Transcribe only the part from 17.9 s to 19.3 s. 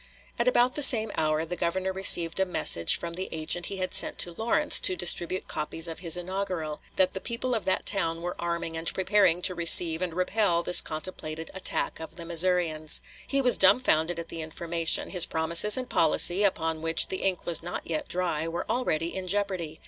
dry, were already in